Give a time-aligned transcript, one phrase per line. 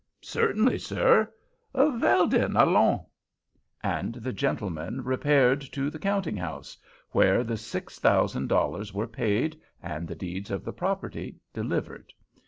[0.23, 1.31] "Certainly, sir."
[1.75, 3.01] "Vell den, allons."
[3.83, 6.75] And the gentlemen repaired to the counting house,
[7.11, 12.13] where the six thousand dollars were paid, and the deeds of the property delivered.